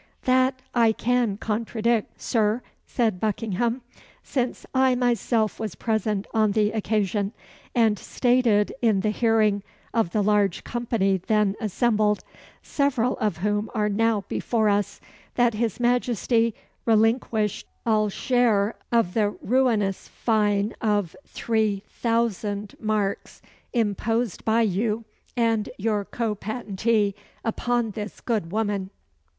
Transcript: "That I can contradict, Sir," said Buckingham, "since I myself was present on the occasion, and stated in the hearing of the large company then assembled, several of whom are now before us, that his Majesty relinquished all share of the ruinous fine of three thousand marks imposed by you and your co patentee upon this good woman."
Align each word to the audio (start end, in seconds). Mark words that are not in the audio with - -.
"That 0.23 0.63
I 0.73 0.93
can 0.93 1.37
contradict, 1.37 2.19
Sir," 2.19 2.63
said 2.87 3.19
Buckingham, 3.19 3.83
"since 4.23 4.65
I 4.73 4.95
myself 4.95 5.59
was 5.59 5.75
present 5.75 6.25
on 6.33 6.53
the 6.53 6.71
occasion, 6.71 7.33
and 7.75 7.99
stated 7.99 8.73
in 8.81 9.01
the 9.01 9.11
hearing 9.11 9.61
of 9.93 10.09
the 10.09 10.23
large 10.23 10.63
company 10.63 11.17
then 11.17 11.55
assembled, 11.61 12.23
several 12.63 13.15
of 13.17 13.37
whom 13.45 13.69
are 13.75 13.89
now 13.89 14.21
before 14.27 14.69
us, 14.69 14.99
that 15.35 15.53
his 15.53 15.79
Majesty 15.79 16.55
relinquished 16.83 17.67
all 17.85 18.09
share 18.09 18.77
of 18.91 19.13
the 19.13 19.29
ruinous 19.29 20.07
fine 20.07 20.73
of 20.81 21.15
three 21.27 21.83
thousand 21.87 22.73
marks 22.79 23.39
imposed 23.71 24.43
by 24.45 24.61
you 24.63 25.05
and 25.37 25.69
your 25.77 26.05
co 26.05 26.33
patentee 26.33 27.13
upon 27.45 27.91
this 27.91 28.19
good 28.19 28.51
woman." 28.51 28.89